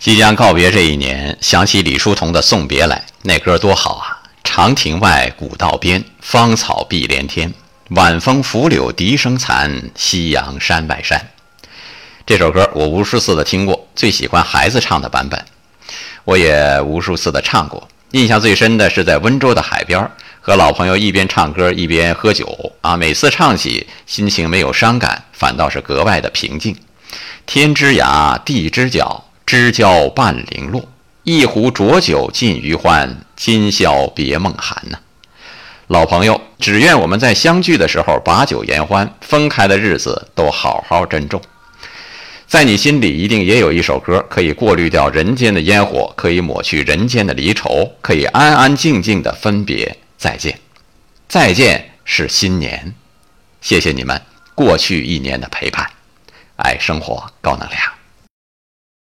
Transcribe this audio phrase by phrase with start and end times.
[0.00, 4.22] 即将告别这一年，想起李叔同的《送别》来，那歌多好啊！
[4.42, 7.52] 长亭外，古道边，芳草碧连天。
[7.90, 11.28] 晚风拂柳笛声残，夕阳山外山。
[12.24, 15.44] 这首歌我无数次的听过，最喜欢孩子唱的版本。
[16.24, 20.10] 我也无数次的唱过，印象最深的是在温州的海边，
[20.40, 22.96] 和老朋友一边唱歌一边喝酒啊。
[22.96, 26.74] 每次唱起，心情没有伤感，反倒是格外的平静。
[27.44, 29.26] 天之涯，地之角。
[29.50, 30.88] 知交半零落，
[31.24, 33.16] 一壶浊酒尽余欢。
[33.34, 34.98] 今宵别梦寒呐，
[35.88, 41.42] 老朋友，只愿我们在相聚的时候把酒言欢，分开的日子都好好珍重。
[42.46, 50.56] 在你心里，一定也有一首歌，可以过滤掉人间的烟火，可以抹去人间的离愁，可以安安静静的分别再见。
[51.26, 52.94] 再见是新年，
[53.60, 54.22] 谢谢你们
[54.54, 55.90] 过去一年的陪伴。
[56.54, 57.99] 爱生活，高能量。